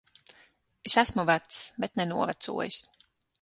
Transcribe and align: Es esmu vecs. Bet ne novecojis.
Es 0.89 0.95
esmu 1.01 1.25
vecs. 1.31 1.59
Bet 1.85 2.01
ne 2.01 2.09
novecojis. 2.13 2.81